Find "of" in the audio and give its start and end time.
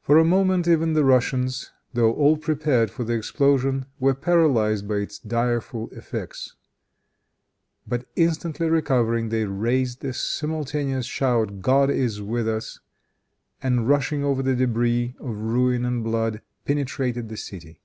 15.20-15.36